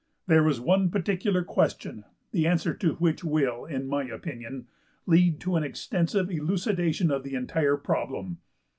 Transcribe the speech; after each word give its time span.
There 0.25 0.47
is 0.47 0.59
one 0.59 0.89
particular 0.89 1.43
question 1.43 2.05
the 2.31 2.47
answer 2.47 2.73
to 2.73 2.95
which 2.95 3.23
will, 3.23 3.65
in 3.65 3.85
my 3.85 4.05
opinion, 4.05 4.65
lead 5.05 5.39
to 5.41 5.55
an 5.57 5.63
extensive 5.63 6.31
elucidation 6.31 7.11
of 7.11 7.21
the 7.21 7.35
entire 7.35 7.77
problem. 7.77 8.39